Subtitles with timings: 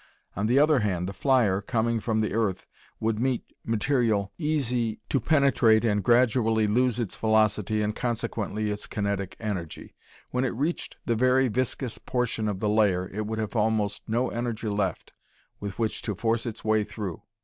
[0.35, 2.65] On the other hand the flyer, coming from the earth,
[2.99, 9.35] would meet material easy to penetrate and gradually lose its velocity and consequently its kinetic
[9.39, 9.93] energy.
[10.31, 14.29] When it reached the very viscous portion of the layer, it would have almost no
[14.31, 15.13] energy left
[15.59, 17.21] with which to force its way through.